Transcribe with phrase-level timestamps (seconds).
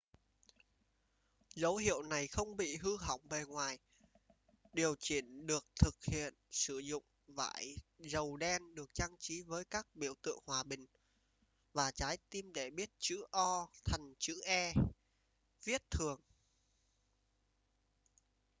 [1.55, 3.77] dấu hiệu này không bị hư hỏng bề ngoài
[4.73, 9.87] điều chỉnh được thực hiện sử dụng vải dầu đen được trang trí với các
[9.95, 10.85] biểu tượng hòa bình
[11.73, 14.73] và trái tim để biến chữ o thành chữ e
[15.65, 16.19] viết thường